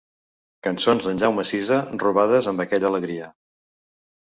[0.67, 3.31] Cançons d'en Jaume Sisa robades amb aquella alegria.